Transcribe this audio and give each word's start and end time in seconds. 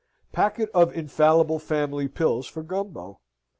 Packet 0.31 0.71
of 0.73 0.97
Infallible 0.97 1.59
Family 1.59 2.07
Pills 2.07 2.47
for 2.47 2.63
Gumbo. 2.63 3.19